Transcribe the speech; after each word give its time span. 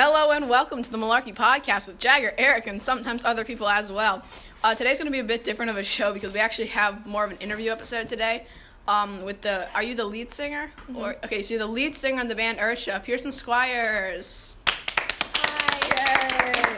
Hello 0.00 0.30
and 0.30 0.48
welcome 0.48 0.80
to 0.80 0.92
the 0.92 0.96
Malarkey 0.96 1.34
Podcast 1.34 1.88
with 1.88 1.98
Jagger, 1.98 2.32
Eric, 2.38 2.68
and 2.68 2.80
sometimes 2.80 3.24
other 3.24 3.44
people 3.44 3.68
as 3.68 3.90
well. 3.90 4.22
Uh, 4.62 4.72
today's 4.72 4.96
going 4.96 5.06
to 5.06 5.10
be 5.10 5.18
a 5.18 5.24
bit 5.24 5.42
different 5.42 5.72
of 5.72 5.76
a 5.76 5.82
show 5.82 6.14
because 6.14 6.32
we 6.32 6.38
actually 6.38 6.68
have 6.68 7.04
more 7.04 7.24
of 7.24 7.32
an 7.32 7.36
interview 7.38 7.72
episode 7.72 8.08
today. 8.08 8.46
Um, 8.86 9.24
with 9.24 9.40
the, 9.40 9.66
are 9.74 9.82
you 9.82 9.96
the 9.96 10.04
lead 10.04 10.30
singer? 10.30 10.70
Or 10.94 11.16
okay, 11.24 11.42
so 11.42 11.54
you're 11.54 11.66
the 11.66 11.66
lead 11.66 11.96
singer 11.96 12.20
in 12.20 12.28
the 12.28 12.36
band 12.36 12.58
Ursha, 12.58 13.02
Pierceson 13.02 13.32
Squires. 13.32 14.56
Hi. 14.68 16.76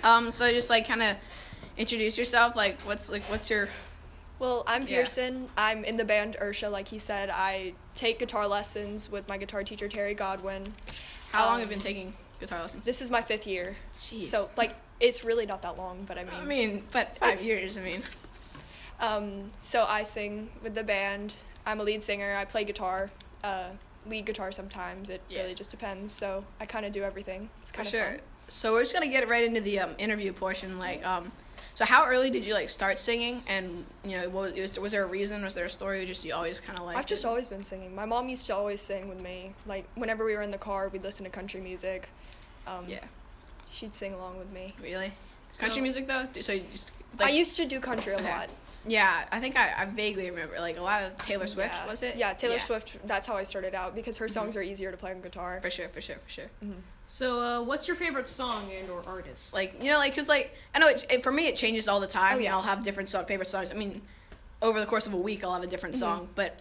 Yay! 0.00 0.08
Um, 0.08 0.30
so 0.30 0.50
just 0.50 0.70
like 0.70 0.88
kind 0.88 1.02
of 1.02 1.16
introduce 1.76 2.16
yourself. 2.16 2.56
Like, 2.56 2.80
what's 2.80 3.10
like, 3.10 3.24
what's 3.24 3.50
your 3.50 3.68
Well, 4.38 4.64
I'm 4.66 4.86
Yeah. 4.86 5.02
Pierceson. 5.02 5.48
I'm 5.54 5.84
in 5.84 5.98
the 5.98 6.04
band 6.06 6.38
Ursha, 6.40 6.72
like 6.72 6.88
he 6.88 6.98
said. 6.98 7.28
I 7.28 7.74
take 7.94 8.20
guitar 8.20 8.48
lessons 8.48 9.10
with 9.10 9.28
my 9.28 9.36
guitar 9.36 9.64
teacher 9.64 9.86
Terry 9.86 10.14
Godwin. 10.14 10.72
How 11.32 11.44
long 11.46 11.54
Um, 11.56 11.60
have 11.60 11.70
you 11.70 11.76
been 11.76 11.82
taking 11.82 12.14
guitar 12.40 12.60
lessons? 12.60 12.84
This 12.84 13.00
is 13.02 13.10
my 13.10 13.22
fifth 13.22 13.46
year. 13.46 13.76
Jeez. 14.00 14.22
So 14.22 14.50
like 14.56 14.74
it's 15.00 15.24
really 15.24 15.46
not 15.46 15.62
that 15.62 15.76
long, 15.78 16.04
but 16.06 16.18
I 16.18 16.24
mean, 16.24 16.34
I 16.34 16.44
mean, 16.44 16.84
but 16.90 17.16
five 17.18 17.40
years. 17.42 17.76
I 17.78 17.82
mean, 17.82 18.02
um, 19.00 19.50
so 19.58 19.84
I 19.88 20.02
sing 20.02 20.50
with 20.62 20.74
the 20.74 20.82
band. 20.84 21.36
I'm 21.66 21.80
a 21.80 21.84
lead 21.84 22.02
singer. 22.02 22.34
I 22.36 22.44
play 22.44 22.64
guitar, 22.64 23.10
uh, 23.44 23.68
lead 24.06 24.24
guitar 24.26 24.50
sometimes. 24.52 25.10
It 25.10 25.20
Yeah. 25.28 25.42
really 25.42 25.54
just 25.54 25.70
depends. 25.70 26.12
So 26.12 26.44
I 26.60 26.66
kind 26.66 26.84
of 26.86 26.92
do 26.92 27.02
everything. 27.04 27.50
It's 27.60 27.70
kind 27.70 27.86
of 27.86 27.90
sure. 27.90 28.10
fun. 28.12 28.20
So 28.48 28.72
we're 28.72 28.82
just 28.82 28.94
gonna 28.94 29.08
get 29.08 29.28
right 29.28 29.44
into 29.44 29.60
the 29.60 29.78
um, 29.80 29.94
interview 29.98 30.32
portion. 30.32 30.78
Like, 30.78 31.04
um, 31.04 31.30
so 31.78 31.84
how 31.84 32.06
early 32.06 32.28
did 32.28 32.44
you 32.44 32.54
like 32.54 32.68
start 32.68 32.98
singing? 32.98 33.40
And 33.46 33.84
you 34.02 34.16
know, 34.16 34.28
what, 34.30 34.56
was, 34.56 34.80
was 34.80 34.90
there 34.90 35.04
a 35.04 35.06
reason? 35.06 35.44
Was 35.44 35.54
there 35.54 35.66
a 35.66 35.70
story? 35.70 36.02
Or 36.02 36.06
just 36.06 36.24
you 36.24 36.34
always 36.34 36.58
kind 36.58 36.76
of 36.76 36.84
like? 36.84 36.96
I've 36.96 37.06
just 37.06 37.24
always 37.24 37.46
been 37.46 37.62
singing. 37.62 37.94
My 37.94 38.04
mom 38.04 38.28
used 38.28 38.44
to 38.48 38.56
always 38.56 38.80
sing 38.80 39.08
with 39.08 39.22
me. 39.22 39.52
Like 39.64 39.84
whenever 39.94 40.24
we 40.24 40.34
were 40.34 40.42
in 40.42 40.50
the 40.50 40.58
car, 40.58 40.88
we'd 40.88 41.04
listen 41.04 41.22
to 41.22 41.30
country 41.30 41.60
music. 41.60 42.08
Um, 42.66 42.86
Yeah. 42.88 43.04
She'd 43.70 43.94
sing 43.94 44.12
along 44.12 44.38
with 44.40 44.50
me. 44.50 44.74
Really. 44.82 45.12
Country 45.58 45.80
music 45.80 46.08
though. 46.08 46.26
So 46.40 46.52
you 46.52 46.64
just. 46.72 46.90
Like, 47.16 47.28
I 47.28 47.30
used 47.30 47.56
to 47.58 47.64
do 47.64 47.78
country 47.78 48.12
a 48.12 48.16
Okay. 48.16 48.28
lot. 48.28 48.48
Yeah, 48.84 49.26
I 49.30 49.38
think 49.38 49.56
I, 49.56 49.72
I 49.78 49.84
vaguely 49.84 50.28
remember 50.30 50.58
like 50.58 50.78
a 50.78 50.82
lot 50.82 51.02
of 51.04 51.16
Taylor 51.18 51.46
Swift. 51.46 51.72
Yeah. 51.72 51.86
Was 51.86 52.02
it? 52.02 52.16
Yeah, 52.16 52.32
Taylor 52.32 52.58
Swift. 52.58 52.96
That's 53.06 53.24
how 53.28 53.36
I 53.36 53.44
started 53.44 53.76
out 53.76 53.94
because 53.94 54.16
her 54.16 54.26
songs 54.26 54.56
Mhm. 54.56 54.58
are 54.58 54.62
easier 54.62 54.90
to 54.90 54.96
play 54.96 55.12
on 55.12 55.20
guitar. 55.20 55.60
For 55.62 55.70
sure, 55.70 55.88
for 55.90 56.00
sure, 56.00 56.16
for 56.16 56.28
sure. 56.28 56.46
So, 57.10 57.40
uh, 57.40 57.62
what's 57.62 57.88
your 57.88 57.96
favorite 57.96 58.28
song 58.28 58.70
and 58.78 58.90
or 58.90 59.02
artist? 59.06 59.54
Like 59.54 59.82
you 59.82 59.90
know, 59.90 59.96
like 59.96 60.12
because 60.12 60.28
like 60.28 60.54
I 60.74 60.78
know 60.78 60.88
it, 60.88 61.04
it, 61.10 61.22
for 61.22 61.32
me 61.32 61.46
it 61.46 61.56
changes 61.56 61.88
all 61.88 62.00
the 62.00 62.06
time. 62.06 62.36
Oh, 62.36 62.38
yeah. 62.38 62.54
I'll 62.54 62.62
have 62.62 62.84
different 62.84 63.08
song, 63.08 63.24
favorite 63.24 63.48
songs. 63.48 63.70
I 63.70 63.74
mean, 63.74 64.02
over 64.60 64.78
the 64.78 64.86
course 64.86 65.06
of 65.06 65.14
a 65.14 65.16
week, 65.16 65.42
I'll 65.42 65.54
have 65.54 65.62
a 65.62 65.66
different 65.66 65.94
Mhm. 65.94 66.00
song. 66.00 66.28
But 66.34 66.58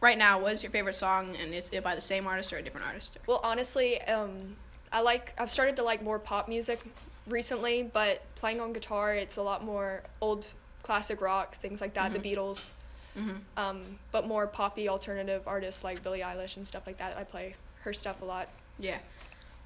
right 0.00 0.16
now, 0.16 0.40
what 0.40 0.52
is 0.52 0.62
your 0.62 0.70
favorite 0.72 0.94
song? 0.94 1.36
And 1.36 1.52
it's 1.52 1.68
it 1.70 1.84
by 1.84 1.94
the 1.94 2.00
same 2.00 2.26
artist 2.26 2.50
or 2.52 2.56
a 2.56 2.62
different 2.62 2.86
artist? 2.86 3.18
Well, 3.26 3.40
honestly, 3.44 4.00
um, 4.02 4.56
I 4.90 5.00
like. 5.02 5.34
I've 5.38 5.50
started 5.50 5.76
to 5.76 5.82
like 5.82 6.02
more 6.02 6.18
pop 6.18 6.48
music 6.48 6.80
recently, 7.28 7.82
but 7.82 8.22
playing 8.36 8.62
on 8.62 8.72
guitar, 8.72 9.14
it's 9.14 9.36
a 9.36 9.42
lot 9.42 9.62
more 9.62 10.02
old 10.22 10.46
classic 10.82 11.20
rock, 11.20 11.56
things 11.56 11.82
like 11.82 11.92
that. 11.94 12.10
Mhm. 12.12 12.22
The 12.22 12.34
Beatles, 12.36 12.72
Mm-hmm. 13.18 13.36
um, 13.58 13.98
but 14.12 14.26
more 14.26 14.46
poppy 14.46 14.88
alternative 14.88 15.42
artists 15.46 15.84
like 15.84 16.02
Billie 16.02 16.20
Eilish 16.20 16.56
and 16.56 16.66
stuff 16.66 16.86
like 16.86 16.96
that. 16.98 17.16
I 17.18 17.24
play 17.24 17.54
her 17.82 17.92
stuff 17.92 18.22
a 18.22 18.24
lot. 18.24 18.48
Yeah. 18.78 18.98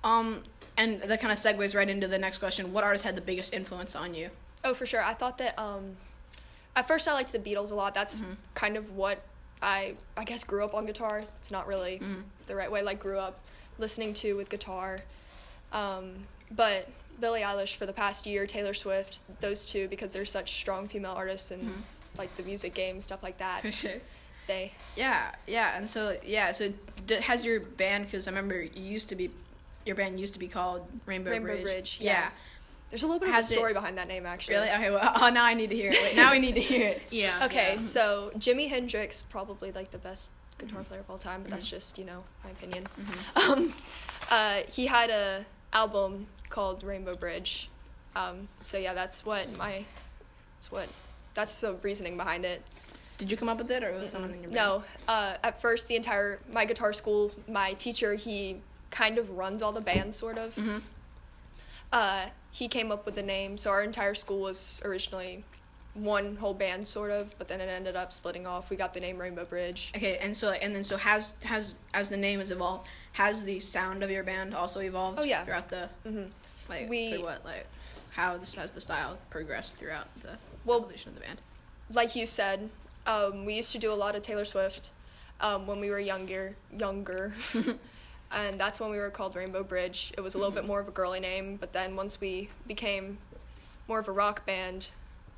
Um, 0.04 0.42
and 0.76 1.02
that 1.02 1.20
kind 1.20 1.32
of 1.32 1.38
segues 1.38 1.74
right 1.74 1.88
into 1.88 2.06
the 2.06 2.18
next 2.18 2.38
question. 2.38 2.72
What 2.72 2.84
artist 2.84 3.04
had 3.04 3.16
the 3.16 3.20
biggest 3.20 3.52
influence 3.52 3.96
on 3.96 4.14
you? 4.14 4.30
Oh, 4.64 4.74
for 4.74 4.86
sure. 4.86 5.02
I 5.02 5.14
thought 5.14 5.38
that. 5.38 5.58
Um, 5.58 5.96
at 6.76 6.86
first, 6.86 7.08
I 7.08 7.12
liked 7.14 7.32
the 7.32 7.38
Beatles 7.40 7.70
a 7.72 7.74
lot. 7.74 7.94
That's 7.94 8.20
Mhm. 8.20 8.36
kind 8.54 8.76
of 8.76 8.92
what 8.92 9.22
I, 9.60 9.94
I 10.16 10.22
guess, 10.22 10.44
grew 10.44 10.64
up 10.64 10.72
on 10.74 10.86
guitar. 10.86 11.24
It's 11.40 11.50
not 11.50 11.66
really 11.66 11.98
Mhm. 11.98 12.22
the 12.46 12.54
right 12.54 12.70
way. 12.70 12.82
Like 12.82 13.00
grew 13.00 13.18
up 13.18 13.40
listening 13.78 14.14
to 14.14 14.34
with 14.36 14.48
guitar. 14.50 15.00
Um, 15.72 16.26
but 16.52 16.88
Billie 17.18 17.40
Eilish 17.40 17.74
for 17.74 17.84
the 17.84 17.92
past 17.92 18.24
year, 18.26 18.46
Taylor 18.46 18.72
Swift, 18.74 19.20
those 19.40 19.66
two 19.66 19.88
because 19.88 20.12
they're 20.12 20.24
such 20.24 20.52
strong 20.52 20.86
female 20.86 21.10
artists 21.12 21.50
and 21.50 21.62
Mhm. 21.68 22.18
like 22.18 22.36
the 22.36 22.44
music 22.44 22.74
game 22.74 23.00
stuff 23.00 23.22
like 23.22 23.38
that. 23.38 23.60
For 23.62 23.72
sure. 23.72 24.00
They 24.46 24.72
Yeah, 24.96 25.34
yeah, 25.48 25.76
and 25.76 25.90
so 25.90 26.16
yeah, 26.24 26.52
so 26.52 26.72
d- 27.06 27.16
has 27.16 27.44
your 27.44 27.58
band? 27.60 28.04
Because 28.06 28.28
I 28.28 28.30
remember 28.30 28.62
you 28.62 28.82
used 28.82 29.08
to 29.10 29.16
be, 29.16 29.30
your 29.88 29.96
band 29.96 30.20
used 30.20 30.34
to 30.34 30.38
be 30.38 30.46
called 30.46 30.86
Rainbow, 31.06 31.30
Rainbow 31.30 31.46
Bridge. 31.48 31.62
Bridge, 31.64 31.98
Yeah. 32.00 32.12
yeah. 32.12 32.28
there's 32.90 33.02
a 33.02 33.06
little 33.06 33.18
bit 33.18 33.30
of 33.30 33.34
Has 33.34 33.50
a 33.50 33.54
it- 33.54 33.56
story 33.56 33.72
behind 33.72 33.98
that 33.98 34.06
name 34.06 34.24
actually. 34.26 34.54
Really? 34.56 34.68
Okay. 34.70 34.90
Well, 34.90 35.12
oh, 35.20 35.30
now 35.30 35.44
I 35.44 35.54
need 35.54 35.70
to 35.70 35.76
hear 35.76 35.90
it. 35.90 35.98
Wait, 36.02 36.14
now 36.14 36.30
we 36.30 36.38
need 36.38 36.54
to 36.54 36.60
hear 36.60 36.88
it. 36.90 37.02
yeah. 37.10 37.44
Okay, 37.46 37.72
yeah. 37.72 37.76
so 37.78 38.30
Jimi 38.36 38.68
Hendrix 38.68 39.22
probably 39.22 39.72
like 39.72 39.90
the 39.90 39.98
best 39.98 40.30
guitar 40.58 40.80
Mm-hmm. 40.80 40.88
player 40.88 41.00
of 41.00 41.10
all 41.10 41.18
time, 41.18 41.42
but 41.42 41.50
that's 41.50 41.68
just 41.68 41.98
you 41.98 42.04
know 42.04 42.22
my 42.44 42.50
opinion. 42.50 42.84
Mhm. 43.00 43.50
Um, 43.50 43.74
uh, 44.30 44.60
he 44.70 44.86
had 44.86 45.08
a 45.10 45.44
album 45.72 46.26
called 46.50 46.82
Rainbow 46.84 47.14
Bridge. 47.16 47.68
Um, 48.14 48.48
so 48.60 48.76
yeah, 48.78 48.94
that's 48.94 49.24
what 49.24 49.56
my, 49.56 49.84
that's 50.56 50.72
what, 50.72 50.88
that's 51.34 51.60
the 51.60 51.74
reasoning 51.74 52.16
behind 52.16 52.44
it. 52.44 52.62
Did 53.18 53.30
you 53.30 53.36
come 53.36 53.48
up 53.48 53.58
with 53.58 53.70
it, 53.70 53.84
or 53.84 53.92
was 53.92 54.10
someone 54.10 54.30
in 54.32 54.42
your 54.42 54.50
band? 54.50 54.54
No, 54.54 54.82
uh, 55.06 55.36
at 55.44 55.60
first 55.60 55.86
the 55.88 55.94
entire 55.96 56.40
my 56.52 56.64
guitar 56.64 56.92
school, 56.92 57.30
my 57.46 57.74
teacher 57.74 58.14
he 58.14 58.60
kind 58.90 59.18
of 59.18 59.30
runs 59.30 59.62
all 59.62 59.72
the 59.72 59.80
bands 59.80 60.16
sort 60.16 60.38
of. 60.38 60.54
Mm-hmm. 60.54 60.78
Uh, 61.92 62.26
he 62.50 62.68
came 62.68 62.90
up 62.92 63.06
with 63.06 63.14
the 63.14 63.22
name, 63.22 63.56
so 63.56 63.70
our 63.70 63.82
entire 63.82 64.14
school 64.14 64.40
was 64.40 64.80
originally 64.84 65.44
one 65.94 66.36
whole 66.36 66.54
band 66.54 66.86
sort 66.86 67.10
of, 67.10 67.36
but 67.38 67.48
then 67.48 67.60
it 67.60 67.68
ended 67.68 67.96
up 67.96 68.12
splitting 68.12 68.46
off. 68.46 68.70
We 68.70 68.76
got 68.76 68.94
the 68.94 69.00
name 69.00 69.18
Rainbow 69.18 69.44
Bridge. 69.44 69.92
Okay, 69.96 70.18
and 70.18 70.36
so 70.36 70.50
and 70.52 70.74
then 70.74 70.84
so 70.84 70.96
has 70.96 71.32
has 71.44 71.74
as 71.94 72.08
the 72.08 72.16
name 72.16 72.38
has 72.38 72.50
evolved, 72.50 72.86
has 73.12 73.42
the 73.44 73.58
sound 73.60 74.02
of 74.02 74.10
your 74.10 74.22
band 74.22 74.54
also 74.54 74.80
evolved? 74.80 75.18
Oh, 75.18 75.24
yeah. 75.24 75.44
Throughout 75.44 75.68
the 75.70 75.88
hmm 76.04 76.24
like 76.68 76.88
We- 76.88 77.16
what 77.18 77.44
like 77.44 77.66
how 78.10 78.36
this 78.36 78.54
has 78.56 78.70
the 78.72 78.80
style 78.80 79.18
progressed 79.30 79.76
throughout 79.76 80.06
the 80.22 80.38
Well- 80.64 80.80
evolution 80.80 81.10
of 81.10 81.14
the 81.14 81.20
band? 81.22 81.40
like 81.92 82.14
you 82.14 82.26
said, 82.26 82.68
um, 83.06 83.46
we 83.46 83.54
used 83.54 83.72
to 83.72 83.78
do 83.78 83.90
a 83.90 83.94
lot 83.94 84.14
of 84.14 84.20
Taylor 84.22 84.44
Swift 84.44 84.90
um, 85.40 85.66
when 85.66 85.80
we 85.80 85.88
were 85.88 85.98
younger, 86.00 86.54
younger, 86.76 87.32
and 88.32 88.60
that's 88.60 88.78
when 88.80 88.90
we 88.90 88.98
were 88.98 89.10
called 89.10 89.34
Rainbow 89.36 89.62
Bridge. 89.62 90.12
It 90.16 90.20
was 90.20 90.34
a 90.34 90.38
little 90.38 90.52
bit 90.52 90.66
more 90.66 90.80
of 90.80 90.88
a 90.88 90.90
girly 90.90 91.20
name, 91.20 91.56
but 91.56 91.72
then 91.72 91.96
once 91.96 92.20
we 92.20 92.48
became 92.66 93.18
more 93.88 93.98
of 93.98 94.08
a 94.08 94.12
rock 94.12 94.44
band, 94.46 94.90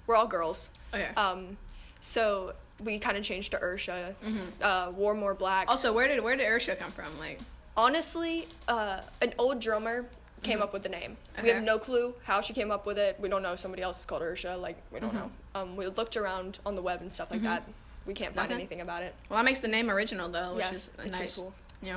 we're 0.07 0.17
all 0.17 0.27
girls. 0.27 0.71
Okay. 0.93 1.09
Um, 1.17 1.57
so 2.01 2.55
we 2.83 2.99
kind 2.99 3.17
of 3.17 3.23
changed 3.25 3.53
to 3.53 3.59
Ursha, 3.59 4.15
hmm 4.23 4.39
uh, 4.63 4.91
wore 4.95 5.15
more 5.15 5.35
black. 5.35 5.69
Also, 5.69 5.93
where 5.93 6.09
did 6.09 6.23
where 6.23 6.37
did 6.37 6.47
Ursha 6.47 6.79
come 6.79 6.93
from? 6.93 7.19
Like, 7.19 7.41
Honestly, 7.77 8.49
uh, 8.69 9.01
an 9.23 9.33
old 9.39 9.61
drummer 9.61 10.05
came 10.43 10.59
Mhm. 10.59 10.63
up 10.63 10.73
with 10.73 10.83
the 10.83 10.89
name. 10.89 11.17
Okay. 11.35 11.45
We 11.45 11.49
have 11.51 11.63
no 11.63 11.79
clue 11.79 12.15
how 12.25 12.41
she 12.41 12.53
came 12.53 12.71
up 12.71 12.85
with 12.87 12.99
it. 12.99 13.17
We 13.21 13.29
don't 13.29 13.43
know. 13.43 13.55
Somebody 13.57 13.83
else 13.83 14.01
is 14.01 14.07
called 14.07 14.23
Ursha. 14.23 14.61
Like 14.61 14.77
we 14.91 14.99
don't 14.99 15.13
Mhm. 15.13 15.15
know. 15.15 15.31
Um, 15.55 15.77
we 15.77 15.87
looked 15.87 16.17
around 16.17 16.59
on 16.67 16.75
the 16.75 16.83
web 16.83 17.01
and 17.03 17.13
stuff 17.13 17.31
like 17.31 17.41
Mhm. 17.41 17.45
that. 17.45 17.63
We 18.07 18.15
can't 18.15 18.35
find 18.35 18.49
Nothing? 18.49 18.61
anything 18.61 18.81
about 18.81 19.03
it. 19.03 19.15
well, 19.29 19.39
that 19.39 19.45
makes 19.45 19.61
the 19.61 19.69
name 19.69 19.91
original 19.91 20.29
though, 20.29 20.55
which 20.55 20.65
yeah, 20.65 20.73
is 20.73 20.91
nice, 21.13 21.37
cool. 21.37 21.53
you 21.83 21.93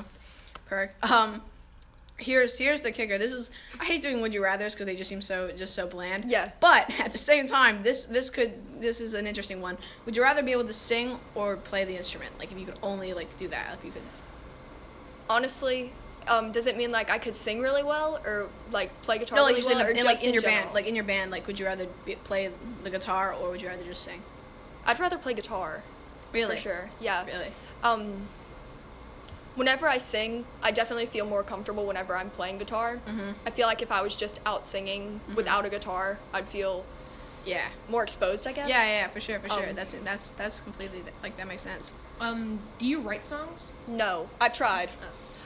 Um, 1.03 1.41
here's 2.17 2.57
here's 2.57 2.81
the 2.81 2.91
kicker. 2.91 3.17
This 3.17 3.31
is 3.31 3.51
I 3.79 3.85
hate 3.85 4.01
doing 4.01 4.21
would 4.21 4.33
you 4.33 4.43
rather's 4.43 4.73
because 4.73 4.85
they 4.85 4.95
just 4.95 5.09
seem 5.09 5.21
so 5.21 5.51
just 5.51 5.73
so 5.75 5.87
bland. 5.87 6.25
Yeah. 6.25 6.51
But 6.59 6.89
at 6.99 7.11
the 7.11 7.17
same 7.17 7.47
time, 7.47 7.83
this 7.83 8.05
this 8.05 8.29
could 8.29 8.53
this 8.79 9.01
is 9.01 9.13
an 9.13 9.27
interesting 9.27 9.61
one. 9.61 9.77
Would 10.05 10.15
you 10.15 10.23
rather 10.23 10.41
be 10.41 10.51
able 10.51 10.65
to 10.65 10.73
sing 10.73 11.19
or 11.35 11.57
play 11.57 11.85
the 11.85 11.95
instrument? 11.95 12.37
Like 12.39 12.51
if 12.51 12.59
you 12.59 12.65
could 12.65 12.77
only 12.81 13.13
like 13.13 13.35
do 13.37 13.47
that, 13.49 13.75
if 13.77 13.85
you 13.85 13.91
could. 13.91 14.01
Honestly, 15.29 15.91
um, 16.27 16.51
does 16.51 16.67
it 16.67 16.77
mean 16.77 16.91
like 16.91 17.09
I 17.09 17.17
could 17.17 17.35
sing 17.35 17.59
really 17.59 17.83
well 17.83 18.19
or 18.25 18.49
like 18.71 19.01
play 19.01 19.17
guitar 19.17 19.37
No, 19.37 19.43
like 19.43 19.55
really 19.55 19.61
just 19.61 19.71
in, 19.71 19.77
well 19.77 19.85
the, 19.85 19.89
or 19.89 19.91
in, 19.91 20.03
just 20.03 20.05
like 20.05 20.27
in 20.27 20.33
your 20.33 20.43
band, 20.43 20.73
like 20.73 20.85
in 20.85 20.95
your 20.95 21.05
band, 21.05 21.31
like 21.31 21.47
would 21.47 21.59
you 21.59 21.65
rather 21.65 21.87
be, 22.05 22.15
play 22.15 22.51
the 22.83 22.89
guitar 22.89 23.33
or 23.33 23.51
would 23.51 23.61
you 23.61 23.67
rather 23.67 23.83
just 23.83 24.03
sing? 24.03 24.21
I'd 24.85 24.99
rather 24.99 25.17
play 25.17 25.33
guitar. 25.33 25.83
Really? 26.33 26.57
For 26.57 26.61
sure. 26.61 26.89
Yeah. 26.99 27.25
Really? 27.25 27.51
Um, 27.83 28.27
whenever 29.55 29.87
I 29.87 29.97
sing, 29.97 30.45
I 30.61 30.71
definitely 30.71 31.05
feel 31.05 31.25
more 31.25 31.43
comfortable 31.43 31.85
whenever 31.85 32.15
I'm 32.17 32.29
playing 32.29 32.57
guitar. 32.57 32.99
Mhm. 33.07 33.35
I 33.45 33.49
feel 33.51 33.67
like 33.67 33.81
if 33.81 33.91
I 33.91 34.01
was 34.01 34.15
just 34.15 34.39
out 34.45 34.65
singing 34.65 35.21
Mhm. 35.29 35.35
without 35.35 35.65
a 35.65 35.69
guitar, 35.69 36.17
I'd 36.33 36.47
feel 36.47 36.85
Yeah. 37.45 37.67
more 37.89 38.03
exposed, 38.03 38.47
I 38.47 38.53
guess. 38.53 38.69
Yeah, 38.69 38.85
yeah, 38.85 39.07
for 39.09 39.19
sure, 39.19 39.39
for 39.39 39.49
sure. 39.49 39.69
Um, 39.69 39.75
that's 39.75 39.93
that's 40.03 40.29
that's 40.31 40.59
completely 40.61 41.03
like 41.21 41.35
that 41.37 41.47
makes 41.47 41.61
sense. 41.61 41.93
Um, 42.19 42.59
do 42.79 42.85
you 42.85 42.99
write 43.01 43.25
songs? 43.25 43.71
No, 43.87 44.29
I've 44.39 44.53
tried. 44.53 44.89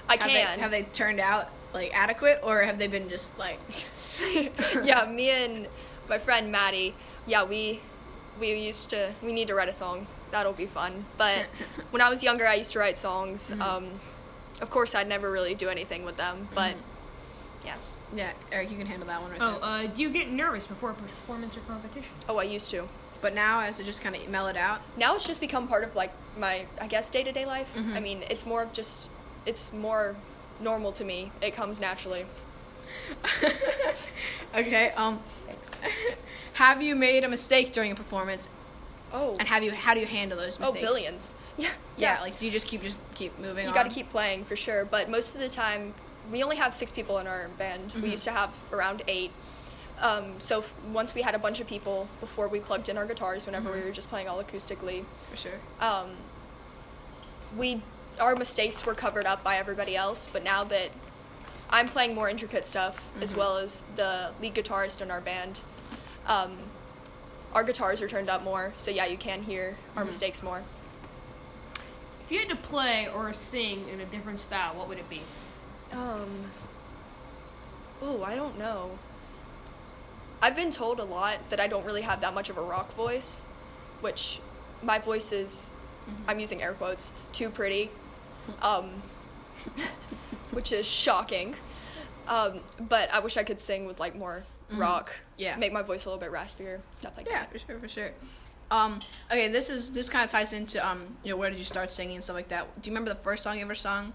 I 0.09 0.13
Have 0.13 0.19
can. 0.21 0.33
they 0.33 0.61
have 0.61 0.71
they 0.71 0.83
turned 0.83 1.19
out 1.19 1.49
like 1.73 1.93
adequate 1.93 2.39
or 2.43 2.61
have 2.63 2.77
they 2.77 2.87
been 2.87 3.09
just 3.09 3.37
like 3.39 3.59
yeah, 4.83 5.05
me 5.05 5.29
and 5.31 5.67
my 6.07 6.17
friend 6.17 6.51
Maddie, 6.51 6.93
yeah, 7.25 7.43
we 7.43 7.81
we 8.39 8.53
used 8.53 8.89
to 8.91 9.11
we 9.23 9.33
need 9.33 9.47
to 9.47 9.55
write 9.55 9.67
a 9.69 9.73
song. 9.73 10.07
That'll 10.31 10.53
be 10.53 10.65
fun. 10.65 11.05
But 11.17 11.45
when 11.91 12.01
I 12.01 12.09
was 12.09 12.23
younger, 12.23 12.45
I 12.47 12.55
used 12.55 12.71
to 12.73 12.79
write 12.79 12.97
songs. 12.97 13.51
Mhm. 13.55 13.61
Um, 13.61 13.87
of 14.61 14.69
course, 14.69 14.95
I'd 14.95 15.07
never 15.07 15.31
really 15.31 15.53
do 15.55 15.69
anything 15.69 16.03
with 16.05 16.17
them, 16.17 16.47
but 16.55 16.73
Mhm. 16.75 17.65
yeah. 17.65 17.75
Yeah, 18.15 18.31
Eric, 18.51 18.71
you 18.71 18.77
can 18.77 18.87
handle 18.87 19.07
that 19.07 19.21
one 19.21 19.31
right 19.31 19.41
Oh, 19.41 19.51
there. 19.53 19.63
uh, 19.63 19.83
do 19.87 20.01
you 20.01 20.09
get 20.09 20.29
nervous 20.29 20.65
before 20.65 20.91
a 20.91 20.93
performance 20.93 21.57
or 21.57 21.59
competition? 21.61 22.11
Oh, 22.29 22.37
I 22.37 22.43
used 22.43 22.71
to. 22.71 22.87
but 23.19 23.33
now 23.33 23.61
as 23.61 23.79
it 23.79 23.83
just 23.83 23.99
kind 24.01 24.15
of 24.15 24.27
mellowed 24.29 24.55
out. 24.55 24.79
Now 24.95 25.15
it's 25.15 25.25
just 25.25 25.41
become 25.41 25.67
part 25.67 25.83
of 25.83 25.95
like 25.95 26.11
my 26.37 26.65
I 26.79 26.85
guess 26.85 27.09
day 27.09 27.23
to 27.23 27.31
day 27.31 27.45
life. 27.47 27.73
Mhm. 27.75 27.95
I 27.95 27.99
mean, 27.99 28.23
it's 28.29 28.45
more 28.45 28.61
of 28.61 28.71
just 28.73 29.09
it's 29.45 29.73
more 29.73 30.15
normal 30.59 30.91
to 30.93 31.03
me. 31.03 31.31
It 31.41 31.55
comes 31.55 31.79
naturally. 31.79 32.25
okay. 34.55 34.91
Um, 34.91 35.19
Thanks. 35.45 35.71
have 36.53 36.81
you 36.81 36.95
made 36.95 37.23
a 37.23 37.27
mistake 37.27 37.73
during 37.73 37.91
a 37.91 37.95
performance, 37.95 38.49
Oh. 39.13 39.35
and 39.39 39.47
have 39.47 39.63
you? 39.63 39.71
How 39.71 39.93
do 39.93 39.99
you 39.99 40.05
handle 40.05 40.37
those 40.37 40.59
mistakes? 40.59 40.77
Oh, 40.79 40.81
billions. 40.81 41.35
Yeah. 41.57 41.69
Yeah, 41.97 42.21
like 42.21 42.37
do 42.37 42.45
you 42.45 42.51
just 42.51 42.67
keep 42.67 42.83
just 42.83 42.97
keep 43.15 43.37
moving? 43.39 43.65
you 43.67 43.73
got 43.73 43.83
to 43.83 43.89
keep 43.89 44.09
playing 44.09 44.43
for 44.43 44.55
sure. 44.55 44.85
But 44.85 45.09
most 45.09 45.33
of 45.33 45.41
the 45.41 45.49
time, 45.49 45.95
we 46.31 46.43
only 46.43 46.55
have 46.57 46.75
six 46.75 46.91
people 46.91 47.17
in 47.17 47.25
our 47.25 47.47
band. 47.57 47.89
Mm-hmm. 47.89 48.01
We 48.03 48.09
used 48.11 48.25
to 48.25 48.31
have 48.31 48.53
around 48.71 49.01
eight. 49.07 49.31
Um, 49.99 50.35
so 50.39 50.59
f- 50.59 50.73
once 50.93 51.15
we 51.15 51.23
had 51.23 51.33
a 51.33 51.39
bunch 51.39 51.59
of 51.59 51.65
people 51.65 52.07
before 52.19 52.47
we 52.47 52.59
plugged 52.59 52.87
in 52.89 52.97
our 52.99 53.07
guitars, 53.07 53.47
whenever 53.47 53.69
Mm-hmm. 53.69 53.79
we 53.79 53.85
were 53.85 53.91
just 53.91 54.09
playing 54.09 54.27
all 54.27 54.43
acoustically, 54.43 55.03
for 55.23 55.35
sure. 55.35 55.59
um, 55.81 56.11
we 57.57 57.81
our 58.19 58.35
mistakes 58.35 58.85
were 58.85 58.93
covered 58.95 59.25
up 59.25 59.43
by 59.43 59.57
everybody 59.57 59.95
else. 59.95 60.27
But 60.31 60.43
now 60.43 60.63
that 60.65 60.89
I'm 61.69 61.87
playing 61.87 62.13
more 62.15 62.29
intricate 62.29 62.67
stuff 62.67 63.11
as 63.21 63.31
Mm-hmm. 63.31 63.39
well 63.39 63.57
as 63.57 63.83
the 63.95 64.31
lead 64.41 64.53
guitarist 64.53 65.01
in 65.01 65.09
our 65.11 65.21
band, 65.21 65.61
um, 66.27 66.57
our 67.57 67.63
guitars 67.63 68.03
are 68.03 68.07
turned 68.07 68.29
up 68.29 68.43
more. 68.43 68.71
So 68.77 68.91
yeah, 68.91 69.07
you 69.07 69.17
can 69.17 69.41
hear 69.41 69.75
our 69.95 70.01
Mm-hmm. 70.01 70.07
mistakes 70.09 70.43
more. 70.43 70.61
If 72.23 72.31
you 72.31 72.37
had 72.37 72.49
to 72.49 72.55
play 72.55 73.07
or 73.15 73.33
sing 73.33 73.89
in 73.89 73.99
a 73.99 74.05
different 74.05 74.39
style, 74.39 74.75
what 74.75 74.87
would 74.87 74.99
it 74.99 75.09
be? 75.09 75.21
Um. 75.91 76.29
Oh, 77.99 78.21
I 78.23 78.35
don't 78.35 78.59
know. 78.59 78.91
I've 80.39 80.55
been 80.55 80.69
told 80.69 80.99
a 80.99 81.03
lot 81.03 81.39
that 81.49 81.59
I 81.59 81.65
don't 81.65 81.83
really 81.83 82.01
have 82.03 82.21
that 82.21 82.35
much 82.35 82.51
of 82.51 82.59
a 82.59 82.61
rock 82.61 82.93
voice, 82.93 83.43
which 84.01 84.39
my 84.83 84.99
voice 84.99 85.31
is, 85.31 85.73
I'm 86.27 86.39
using 86.39 86.61
air 86.61 86.73
quotes, 86.73 87.11
too 87.31 87.49
pretty, 87.49 87.89
um, 88.61 89.01
which 90.51 90.71
is 90.71 90.85
shocking. 90.85 91.55
Um, 92.27 92.59
but 92.87 93.11
I 93.11 93.17
wish 93.19 93.35
I 93.35 93.43
could 93.43 93.59
sing 93.59 93.87
with 93.87 93.99
like 93.99 94.15
more 94.15 94.43
rock. 94.71 95.13
Yeah. 95.37 95.55
Make 95.55 95.71
my 95.73 95.81
voice 95.81 96.05
a 96.05 96.09
little 96.09 96.19
bit 96.19 96.31
raspier, 96.31 96.79
stuff 96.91 97.13
like 97.17 97.27
Yeah, 97.27 97.41
that. 97.41 97.51
for 97.51 97.59
sure, 97.59 97.79
for 97.79 97.87
sure. 97.87 98.11
Um, 98.69 98.99
okay, 99.31 99.47
this 99.47 99.69
is 99.69 99.91
this 99.91 100.09
kind 100.09 100.25
of 100.25 100.29
ties 100.29 100.51
into 100.51 100.85
um, 100.85 101.15
you 101.23 101.31
know, 101.31 101.37
where 101.37 101.49
did 101.49 101.57
you 101.59 101.63
start 101.65 101.91
singing 101.91 102.15
and 102.15 102.23
stuff 102.23 102.35
like 102.35 102.49
that. 102.49 102.81
Do 102.81 102.89
you 102.89 102.93
remember 102.93 103.13
the 103.13 103.19
first 103.19 103.43
song 103.43 103.57
you 103.57 103.63
ever 103.63 103.75
sung, 103.75 104.11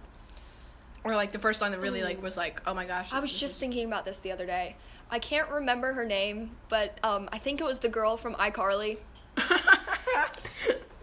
or 1.04 1.14
like 1.14 1.32
the 1.32 1.38
first 1.38 1.58
song 1.60 1.70
that 1.70 1.81
really 1.81 2.02
like 2.02 2.22
was 2.22 2.37
like, 2.37 2.60
oh 2.66 2.75
my 2.75 2.84
gosh? 2.84 3.12
I 3.12 3.20
was 3.20 3.32
just 3.32 3.54
is- 3.54 3.60
thinking 3.60 3.87
about 3.87 4.04
this 4.04 4.20
the 4.20 4.31
other 4.32 4.44
day. 4.46 4.76
I 5.10 5.19
can't 5.19 5.49
remember 5.50 5.93
her 5.94 6.04
name, 6.04 6.50
but 6.69 6.99
um, 7.02 7.28
I 7.32 7.38
think 7.38 7.60
it 7.60 7.64
was 7.64 7.81
the 7.81 7.88
girl 7.88 8.16
from 8.16 8.34
iCarly. 8.34 8.99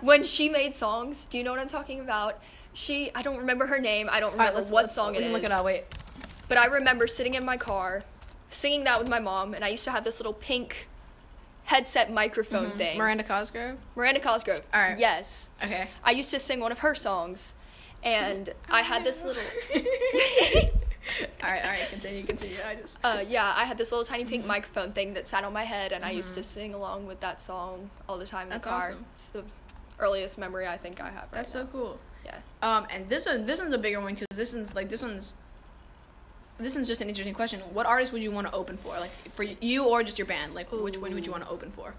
when 0.02 0.24
she 0.24 0.50
made 0.50 0.74
songs, 0.76 1.26
do 1.26 1.38
you 1.38 1.44
know 1.44 1.52
what 1.52 1.60
I'm 1.60 1.68
talking 1.68 2.00
about? 2.00 2.40
She, 2.74 3.12
I 3.14 3.22
don't 3.22 3.38
remember 3.38 3.66
her 3.68 3.80
name. 3.80 4.08
I 4.12 4.20
don't 4.20 4.32
right, 4.38 4.50
remember 4.50 4.60
let's- 4.62 4.72
what 4.72 4.82
let's- 4.84 4.96
song 4.96 5.12
we 5.14 5.18
it 5.20 5.24
is. 5.26 5.32
Look 5.32 5.44
it 5.44 5.52
up. 5.52 5.66
Wait. 5.66 5.84
But 6.48 6.58
I 6.58 6.66
remember 6.66 7.06
sitting 7.08 7.36
in 7.36 7.46
my 7.46 7.58
car, 7.58 8.02
singing 8.50 8.84
that 8.84 9.00
with 9.00 9.08
my 9.10 9.20
mom, 9.20 9.54
and 9.54 9.64
I 9.64 9.70
used 9.70 9.84
to 9.86 9.92
have 9.92 10.04
this 10.04 10.20
little 10.20 10.34
pink 10.34 10.88
headset 11.66 12.12
microphone 12.12 12.72
thing. 12.72 12.90
Mm-hmm. 12.92 12.98
Miranda 13.00 13.24
Cosgrove. 13.24 13.78
Miranda 13.96 14.20
Cosgrove. 14.20 14.64
All 14.74 14.82
right. 14.82 14.98
Yes. 14.98 15.50
Okay. 15.64 15.88
I 16.04 16.12
used 16.12 16.32
to 16.32 16.40
sing 16.40 16.60
one 16.60 16.72
of 16.72 16.80
her 16.80 16.96
songs, 16.96 17.56
and 18.04 18.50
I 18.70 18.82
had 18.82 19.04
this 19.06 19.24
little. 19.24 19.44
all 21.44 21.50
right, 21.50 21.64
all 21.64 21.70
right. 21.70 21.88
Continue, 21.90 22.24
continue. 22.24 22.58
I 22.68 22.76
just. 22.76 23.00
Uh, 23.04 23.24
yeah, 23.28 23.54
I 23.56 23.66
had 23.66 23.78
this 23.78 23.92
little 23.92 24.06
tiny 24.06 24.24
Mm-hmm. 24.24 24.30
pink 24.30 24.46
microphone 24.46 24.92
thing 24.94 25.14
that 25.14 25.28
sat 25.28 25.44
on 25.44 25.54
my 25.54 25.64
head, 25.64 25.92
and 25.92 26.04
I 26.04 26.12
used 26.12 26.34
to 26.36 26.44
sing 26.44 26.74
along 26.74 27.08
with 27.08 27.20
that 27.22 27.40
song 27.42 27.90
all 28.08 28.18
the 28.18 28.26
time 28.26 28.44
in 28.44 28.50
That's 28.50 28.64
the 28.66 28.70
car. 28.70 28.80
awesome. 28.82 29.06
It's 29.14 29.30
the 29.30 29.44
earliest 30.00 30.38
memory 30.38 30.68
I 30.68 30.78
think 30.78 31.00
I 31.02 31.06
have. 31.10 31.24
Right 31.24 31.32
That's 31.34 31.54
now. 31.54 31.62
so 31.62 31.68
cool. 31.72 32.00
Yeah. 32.26 32.38
Um, 32.62 32.86
and 32.90 33.08
this 33.10 33.26
one, 33.26 33.46
this 33.46 33.60
one's 33.60 33.74
a 33.74 33.78
bigger 33.78 34.00
one 34.02 34.14
because 34.14 34.28
this 34.36 34.54
one's 34.54 34.74
like 34.76 34.90
this 34.90 35.02
one's. 35.02 35.36
This 36.60 36.76
is 36.76 36.88
just 36.88 37.02
an 37.02 37.08
interesting 37.08 37.34
question. 37.34 37.62
What 37.74 37.86
artist 37.86 38.12
would 38.12 38.22
you 38.22 38.32
want 38.32 38.48
to 38.48 38.54
open 38.54 38.78
for? 38.78 39.00
Like 39.00 39.12
for 39.32 39.44
you 39.44 39.86
or 39.86 40.04
just 40.04 40.18
your 40.18 40.28
band? 40.28 40.54
Like 40.54 40.72
which 40.72 40.98
one 40.98 41.14
would 41.14 41.26
you 41.26 41.32
want 41.32 41.44
to 41.46 41.50
open 41.50 41.72
for? 41.72 41.94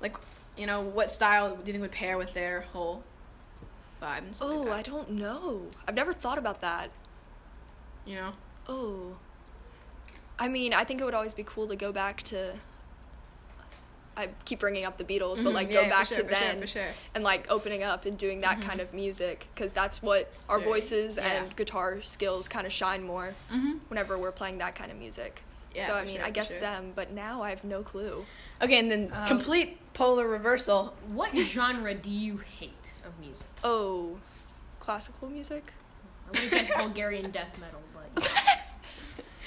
Like, 0.00 0.16
you 0.56 0.66
know, 0.66 0.82
what 0.82 1.10
style 1.10 1.50
do 1.50 1.56
you 1.64 1.72
think 1.72 1.80
would 1.80 1.92
pair 1.92 2.18
with 2.18 2.34
their 2.34 2.62
whole 2.72 3.02
vibe 4.02 4.18
and 4.18 4.36
stuff 4.36 4.50
Oh, 4.50 4.62
like 4.62 4.80
I 4.80 4.82
don't 4.82 5.12
know. 5.12 5.62
I've 5.88 5.94
never 5.94 6.12
thought 6.12 6.38
about 6.38 6.60
that. 6.60 6.90
You 8.04 8.16
know. 8.16 8.32
Oh. 8.68 9.16
I 10.38 10.48
mean, 10.48 10.74
I 10.74 10.84
think 10.84 11.00
it 11.00 11.04
would 11.04 11.14
always 11.14 11.34
be 11.34 11.44
cool 11.44 11.66
to 11.68 11.76
go 11.76 11.92
back 11.92 12.22
to. 12.24 12.54
I 14.16 14.28
keep 14.44 14.60
bringing 14.60 14.84
up 14.84 14.98
the 14.98 15.04
Beatles, 15.04 15.36
but 15.42 15.50
Mhm, 15.52 15.54
like 15.54 15.72
yeah, 15.72 15.84
go 15.84 15.88
back 15.88 16.06
for 16.08 16.14
sure, 16.14 16.22
to 16.24 16.28
for 16.28 16.34
sure, 16.34 16.44
then 16.48 16.60
for 16.60 16.66
sure. 16.66 16.86
and 17.14 17.24
like 17.24 17.50
opening 17.50 17.82
up 17.82 18.04
and 18.04 18.18
doing 18.18 18.40
that 18.42 18.60
kind 18.60 18.80
of 18.80 18.92
music 18.92 19.46
because 19.54 19.72
that's 19.72 20.02
what 20.02 20.30
our 20.48 20.58
Very- 20.58 20.70
voices 20.70 21.16
yeah. 21.16 21.28
and 21.44 21.56
guitar 21.56 22.02
skills 22.02 22.46
kind 22.48 22.66
of 22.66 22.72
shine 22.72 23.02
more 23.04 23.34
Mm-hmm. 23.50 23.72
whenever 23.88 24.18
we're 24.18 24.32
playing 24.32 24.58
that 24.58 24.74
kind 24.74 24.90
of 24.90 24.98
music. 24.98 25.42
Yeah, 25.74 25.86
so 25.86 25.94
I 25.94 26.04
mean, 26.04 26.16
sure, 26.16 26.24
I 26.26 26.30
guess 26.30 26.50
sure. 26.50 26.60
them, 26.60 26.92
but 26.94 27.12
now 27.12 27.42
I 27.42 27.48
have 27.50 27.64
no 27.64 27.82
clue. 27.82 28.26
Okay, 28.60 28.78
and 28.78 28.90
then 28.90 29.10
Um, 29.14 29.26
complete 29.26 29.78
polar 29.94 30.28
reversal. 30.28 30.94
What 31.08 31.34
genre 31.36 31.94
do 31.94 32.10
you 32.10 32.36
hate 32.58 32.92
of 33.06 33.18
music? 33.18 33.46
Oh, 33.64 34.18
classical 34.78 35.28
music? 35.30 35.72
I 36.34 36.40
would 36.40 36.50
guess 36.50 36.70
Bulgarian 36.76 37.30
death 37.30 37.56
metal, 37.58 37.80
but 37.94 38.26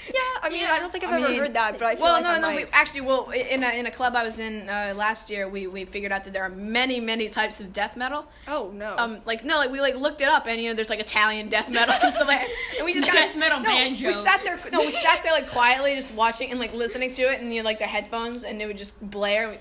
Yeah, 0.07 0.19
I 0.41 0.49
mean, 0.49 0.65
I 0.65 0.79
don't 0.79 0.91
think 0.91 1.03
I've 1.03 1.13
I 1.13 1.19
ever 1.19 1.29
mean, 1.29 1.39
heard 1.39 1.53
that, 1.53 1.79
but 1.79 1.83
I 1.83 1.95
feel 1.95 2.03
well, 2.03 2.13
like 2.13 2.23
no, 2.23 2.29
I 2.29 2.35
no. 2.35 2.41
might. 2.47 2.65
We, 2.65 2.71
actually, 2.71 3.01
well, 3.01 3.29
in 3.31 3.63
a, 3.63 3.69
in 3.79 3.85
a 3.85 3.91
club 3.91 4.15
I 4.15 4.23
was 4.23 4.39
in 4.39 4.69
uh, 4.69 4.93
last 4.95 5.29
year, 5.29 5.49
we, 5.49 5.67
we 5.67 5.85
figured 5.85 6.11
out 6.11 6.23
that 6.25 6.33
there 6.33 6.43
are 6.43 6.49
many 6.49 6.99
many 6.99 7.29
types 7.29 7.59
of 7.59 7.73
death 7.73 7.97
metal. 7.97 8.25
oh 8.47 8.71
no. 8.73 8.95
Um, 8.97 9.21
like 9.25 9.43
no, 9.43 9.57
like 9.57 9.71
we 9.71 9.81
like 9.81 9.95
looked 9.95 10.21
it 10.21 10.27
up, 10.27 10.47
and 10.47 10.61
you 10.61 10.69
know, 10.69 10.75
there's 10.75 10.89
like 10.89 10.99
Italian 10.99 11.49
death 11.49 11.69
metal 11.69 11.95
and 12.03 12.13
stuff 12.13 12.27
like. 12.27 12.47
And 12.77 12.85
we 12.85 12.93
just 12.93 13.07
kind 13.15 13.17
Death 13.19 13.33
of 13.33 13.39
metal 13.39 13.59
no, 13.59 13.65
banjo. 13.65 14.07
We 14.07 14.13
sat 14.13 14.43
there, 14.43 14.59
no, 14.71 14.79
we 14.81 14.91
sat 14.91 15.23
there 15.23 15.31
like 15.31 15.49
quietly, 15.51 15.95
just 15.95 16.13
watching 16.13 16.51
and 16.51 16.59
like 16.59 16.73
listening 16.73 17.11
to 17.11 17.23
it, 17.23 17.41
and 17.41 17.53
you 17.53 17.61
know, 17.61 17.65
like 17.65 17.79
the 17.79 17.85
headphones, 17.85 18.43
and 18.43 18.61
it 18.61 18.67
would 18.67 18.77
just 18.77 19.01
blare. 19.09 19.49
We- 19.49 19.57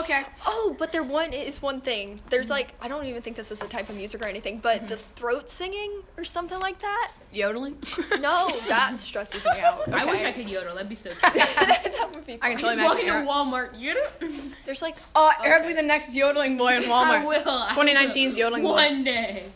okay. 0.00 0.22
Oh, 0.46 0.74
but 0.78 0.92
there 0.92 1.02
one 1.02 1.32
is 1.32 1.60
one 1.62 1.80
thing. 1.80 2.20
There's 2.30 2.48
like 2.50 2.74
I 2.80 2.88
don't 2.88 3.06
even 3.06 3.22
think 3.22 3.36
this 3.36 3.50
is 3.52 3.62
a 3.62 3.66
type 3.68 3.88
of 3.88 3.96
music 3.96 4.22
or 4.22 4.26
anything, 4.28 4.58
but 4.58 4.88
the 4.88 4.96
throat 4.96 5.48
singing 5.50 6.02
or 6.16 6.24
something 6.24 6.58
like 6.60 6.80
that. 6.80 7.12
Yodeling. 7.32 7.78
No, 8.20 8.48
that 8.68 8.98
stresses 8.98 9.44
me 9.44 9.60
out. 9.60 9.92
I 9.92 10.04
wish? 10.04 10.22
I 10.24 10.32
could 10.32 10.48
yodel. 10.48 10.74
That'd 10.74 10.88
be 10.88 10.94
so 10.94 11.10
Cool. 11.22 11.30
that 11.34 12.10
would 12.14 12.26
be 12.26 12.38
I 12.42 12.54
can 12.54 12.58
fun. 12.58 12.76
totally 12.76 12.76
Just 12.76 12.78
walk 12.78 13.00
imagine 13.00 13.00
into 13.00 13.12
Eric. 13.14 13.28
Walmart. 13.28 13.80
Yodel. 13.80 14.52
There's 14.64 14.82
like 14.82 14.96
Oh, 15.14 15.30
Eric 15.44 15.60
will 15.62 15.66
Okay. 15.66 15.74
be 15.74 15.80
the 15.80 15.86
next 15.86 16.14
yodeling 16.14 16.56
boy 16.58 16.76
in 16.76 16.82
Walmart. 16.92 17.20
I 17.20 17.24
will. 17.26 17.48
I 17.48 17.72
2019's 17.74 18.14
will. 18.32 18.38
yodeling 18.38 18.62
boy. 18.62 18.70
One 18.72 19.04
day. 19.04 19.46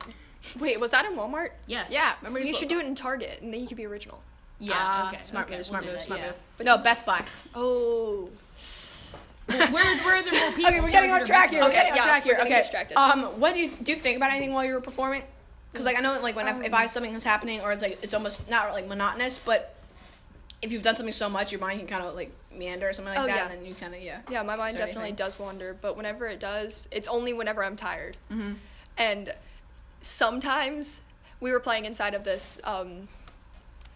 wait, 0.61 0.79
was 0.81 0.91
that 0.93 1.05
in 1.07 1.15
Walmart? 1.17 1.51
Yes. 1.67 1.89
Yeah, 1.91 2.13
remember 2.21 2.41
You 2.41 2.53
should 2.55 2.69
do 2.69 2.79
it 2.79 2.87
in 2.87 2.95
Target, 2.95 3.39
and 3.43 3.53
then 3.53 3.61
you 3.61 3.67
could 3.67 3.77
be 3.77 3.87
original. 3.87 4.21
Yeah. 4.59 4.75
Ah, 4.77 5.09
okay. 5.09 5.23
Smart 5.23 5.47
okay, 5.47 5.57
move. 5.57 5.67
Smart 5.67 5.85
we'll 5.85 5.93
move. 5.93 6.01
that, 6.01 6.07
Smart 6.07 6.21
yeah. 6.21 6.27
move. 6.59 6.67
No, 6.67 6.79
Best 6.79 7.05
Buy. 7.05 7.25
Oh. 7.55 8.29
Where, 9.47 9.69
where 9.99 10.17
are 10.17 10.23
there 10.23 10.33
more 10.41 10.51
people? 10.53 10.67
Okay, 10.71 10.81
we're 10.81 10.91
getting 10.91 11.11
on 11.11 11.25
track 11.25 11.51
here. 11.51 11.61
Buy? 11.61 11.67
We're 11.69 11.73
getting 11.73 11.93
on 11.93 11.97
yeah, 11.99 12.05
track 12.05 12.25
we're 12.25 12.31
here. 12.33 12.37
getting 12.39 12.53
Okay. 12.53 12.63
distracted. 12.63 12.99
Um, 12.99 13.23
what 13.41 13.55
do 13.55 13.61
you 13.61 13.71
do? 13.71 13.93
You 13.93 13.99
think 13.99 14.17
about 14.17 14.31
anything 14.31 14.53
while 14.53 14.65
you 14.65 14.75
were 14.75 14.81
performing? 14.81 15.23
Because 15.73 15.87
like 15.87 15.97
I 15.97 16.01
know 16.01 16.13
that 16.13 16.23
like 16.23 16.37
when 16.37 16.47
I, 16.49 16.65
if 16.65 16.73
I 16.75 16.87
something 16.87 17.15
is 17.15 17.25
happening 17.25 17.61
or 17.61 17.73
it's 17.73 17.83
like 17.83 17.99
it's 18.03 18.15
almost 18.15 18.49
not 18.51 18.73
like 18.73 18.87
monotonous, 18.87 19.39
but 19.45 19.75
if 20.61 20.71
you've 20.71 20.83
done 20.83 20.95
something 20.97 21.13
so 21.13 21.29
much, 21.29 21.51
your 21.51 21.61
mind 21.61 21.79
can 21.81 21.89
kind 21.89 22.05
of 22.05 22.15
like 22.15 22.31
meander 22.57 22.89
or 22.89 22.93
something 22.93 23.15
like 23.15 23.23
Oh, 23.23 23.27
that, 23.27 23.35
yeah. 23.37 23.49
and 23.49 23.53
then 23.61 23.67
you 23.67 23.75
kind 23.75 23.95
of 23.95 24.01
yeah. 24.03 24.21
Yeah, 24.31 24.43
my 24.43 24.55
mind 24.55 24.77
definitely 24.77 25.03
anything? 25.03 25.17
does 25.17 25.39
wander, 25.39 25.77
but 25.81 25.97
whenever 25.97 26.27
it 26.27 26.39
does, 26.39 26.89
it's 26.93 27.09
only 27.09 27.33
whenever 27.33 27.65
I'm 27.65 27.75
tired. 27.77 28.17
Mm-hmm. 28.31 28.53
And 28.99 29.35
sometimes 30.03 31.01
we 31.41 31.51
were 31.51 31.61
playing 31.61 31.85
inside 31.85 32.15
of 32.15 32.25
this 32.25 32.59
um, 32.65 33.09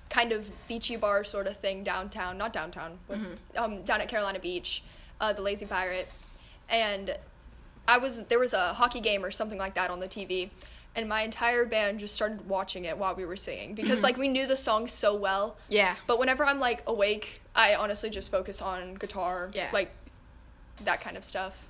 kind 0.08 0.32
of 0.32 0.48
beachy 0.68 0.96
bar 0.96 1.24
sort 1.24 1.46
of 1.46 1.56
thing 1.58 1.84
downtown, 1.84 2.38
not 2.38 2.52
downtown, 2.52 2.98
but 3.08 3.18
Mm-hmm. 3.18 3.62
um, 3.62 3.82
down 3.82 4.00
at 4.00 4.08
Carolina 4.08 4.38
Beach, 4.38 4.82
uh, 5.20 5.32
the 5.32 5.42
Lazy 5.42 5.66
Pirate, 5.66 6.08
and 6.68 7.16
I 7.88 7.98
was 7.98 8.24
there 8.24 8.38
was 8.38 8.52
a 8.52 8.74
hockey 8.74 9.00
game 9.00 9.24
or 9.24 9.30
something 9.30 9.58
like 9.58 9.74
that 9.74 9.90
on 9.90 10.00
the 10.00 10.08
TV. 10.08 10.50
And 10.94 11.10
my 11.10 11.20
entire 11.24 11.66
band 11.66 11.98
just 12.00 12.14
started 12.14 12.48
watching 12.48 12.86
it 12.86 12.96
while 12.96 13.14
we 13.14 13.26
were 13.26 13.36
singing 13.36 13.74
because, 13.74 13.96
Mm-hmm. 13.98 14.02
like, 14.04 14.16
we 14.16 14.28
knew 14.28 14.46
the 14.46 14.56
song 14.56 14.86
so 14.86 15.14
well. 15.14 15.58
Yeah. 15.68 15.94
But 16.06 16.18
whenever 16.18 16.42
I'm 16.42 16.58
like 16.58 16.82
awake, 16.86 17.42
I 17.54 17.74
honestly 17.74 18.08
just 18.08 18.30
focus 18.30 18.62
on 18.62 18.94
guitar, 18.94 19.50
Yeah. 19.52 19.68
like 19.74 19.90
that 20.84 21.02
kind 21.02 21.18
of 21.18 21.22
stuff. 21.22 21.66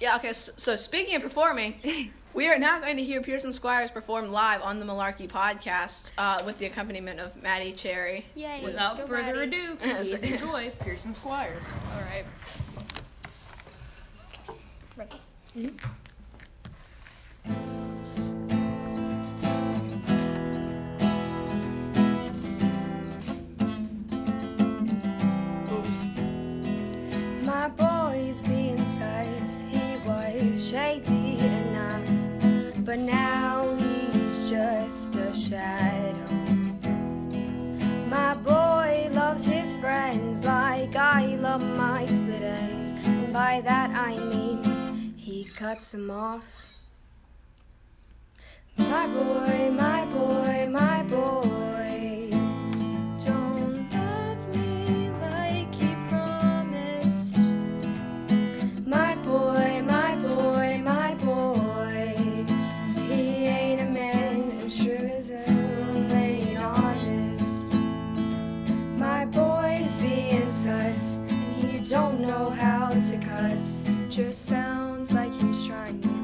Yeah, 0.00 0.16
okay, 0.16 0.32
so, 0.32 0.50
so 0.56 0.74
speaking 0.74 1.14
of 1.14 1.22
performing, 1.22 2.10
we 2.38 2.46
are 2.48 2.56
now 2.56 2.78
going 2.78 2.96
to 2.96 3.02
hear 3.02 3.20
Pierceson 3.20 3.52
Squires 3.52 3.90
perform 3.90 4.28
live 4.28 4.62
on 4.62 4.78
the 4.78 4.86
Malarkey 4.86 5.28
podcast 5.28 6.12
uh, 6.18 6.40
with 6.46 6.56
the 6.58 6.66
accompaniment 6.66 7.18
of 7.18 7.34
Maddie 7.42 7.72
Cherry. 7.72 8.26
Yay! 8.36 8.60
Without 8.62 8.96
further 9.08 9.42
ado, 9.42 9.74
please 9.82 10.12
enjoy 10.12 10.70
Pierceson 10.78 11.16
Squires. 11.16 11.64
All 11.92 12.00
right. 12.02 12.24
Ready? 14.96 15.16
My 27.42 27.68
boy's 27.70 28.42
being 28.42 28.86
size, 28.86 29.64
just 34.88 35.16
a 35.16 35.34
shadow. 35.34 36.34
My 38.08 38.34
boy 38.36 39.10
loves 39.12 39.44
his 39.44 39.76
friends 39.76 40.46
like 40.46 40.96
I 40.96 41.36
love 41.42 41.62
my 41.76 42.06
split 42.06 42.40
ends, 42.40 42.94
and 43.04 43.30
by 43.30 43.60
that 43.60 43.90
I 43.90 44.16
mean 44.16 45.12
he 45.14 45.44
cuts 45.44 45.92
them 45.92 46.10
off. 46.10 46.46
My 48.78 49.06
boy, 49.08 49.70
my 49.72 50.06
boy, 50.06 50.68
my 50.70 50.87
cuss. 73.48 73.84
Just 74.08 74.46
sounds 74.46 75.12
like 75.12 75.32
he's 75.40 75.66
trying 75.66 76.17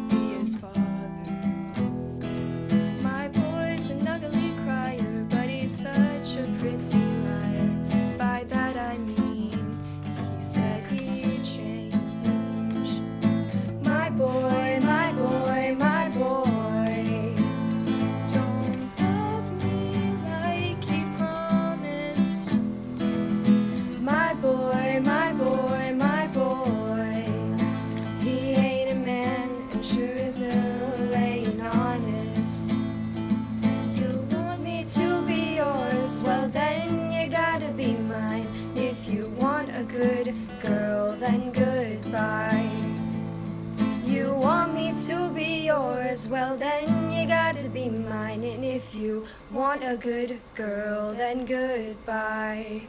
yours, 46.25 46.29
well 46.29 46.57
then 46.57 47.11
you 47.11 47.27
got 47.27 47.59
to 47.61 47.69
be 47.69 47.89
mine. 47.89 48.45
And 48.45 48.65
if 48.65 48.95
you 48.95 49.27
want 49.51 49.83
a 49.85 49.97
good 49.97 50.41
girl, 50.55 51.13
then 51.15 51.45
goodbye. 51.47 52.83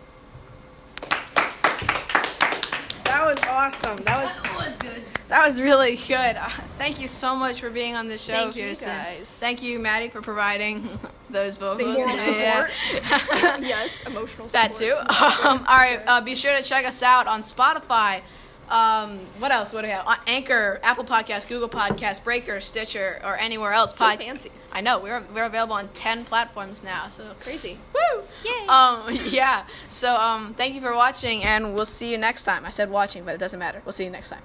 That 3.06 3.24
was 3.34 3.40
awesome. 3.50 3.98
That 4.04 4.24
was 4.24 4.42
That 4.42 4.56
was 4.58 4.78
good. 4.78 5.04
that 5.30 5.46
was 5.46 5.62
really 5.62 5.96
good. 5.96 6.36
Uh, 6.36 6.50
thank 6.78 7.00
you 7.00 7.08
so 7.08 7.36
much 7.36 7.62
for 7.62 7.70
being 7.70 7.96
on 7.96 8.08
the 8.08 8.18
show, 8.18 8.34
Thank 8.34 8.56
you, 8.58 8.66
Kirsten. 8.68 8.90
guys. 8.90 9.40
Thank 9.40 9.62
you, 9.64 9.80
Maddie, 9.80 10.10
for 10.10 10.22
providing 10.22 11.00
those 11.30 11.58
vocals. 11.58 11.98
Moral 11.98 12.06
Yeah. 12.08 12.68
yes, 13.62 14.02
emotional 14.02 14.50
support. 14.50 14.52
that 14.52 14.74
too. 14.74 14.96
Um, 15.48 15.60
all 15.68 15.78
right, 15.78 16.02
uh, 16.08 16.20
be 16.22 16.36
sure 16.36 16.56
to 16.58 16.62
check 16.64 16.86
us 16.86 17.02
out 17.04 17.28
on 17.28 17.42
Spotify. 17.42 18.22
Um, 18.70 19.20
what 19.40 19.52
else? 19.52 19.74
What 19.74 19.82
do 19.82 19.88
we 19.88 19.94
have? 19.94 20.08
On 20.08 20.18
Anchor, 20.28 20.80
Apple 20.84 21.04
Podcasts, 21.04 21.48
Google 21.48 21.70
Podcasts, 21.70 22.24
Breaker, 22.24 22.60
Stitcher, 22.60 23.22
or 23.24 23.38
anywhere 23.38 23.74
else. 23.74 23.96
So 23.96 24.06
Pod- 24.06 24.20
fancy. 24.20 24.52
I 24.72 24.82
know 24.82 25.00
we're 25.00 25.24
we're 25.34 25.46
available 25.46 25.74
on 25.76 25.88
ten 25.90 26.26
platforms 26.26 26.84
now. 26.84 27.10
So 27.10 27.34
Crazy. 27.40 27.78
Woo! 27.94 28.24
Yay. 28.44 28.68
Um, 28.68 29.16
yeah. 29.30 29.66
So 29.88 30.16
um, 30.16 30.54
thank 30.56 30.76
you 30.76 30.82
for 30.82 30.94
watching, 30.96 31.44
and 31.44 31.74
we'll 31.76 31.86
see 31.86 32.12
you 32.12 32.18
next 32.18 32.44
time. 32.44 32.66
I 32.66 32.70
said 32.72 32.90
watching, 32.90 33.24
but 33.24 33.36
it 33.36 33.38
doesn't 33.38 33.60
matter. 33.60 33.82
We'll 33.86 33.94
see 33.94 34.04
you 34.06 34.10
next 34.10 34.30
time. 34.30 34.42